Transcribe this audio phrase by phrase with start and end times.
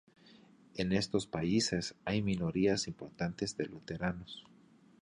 [0.73, 4.47] En estos países hay minorías importantes de luteranos.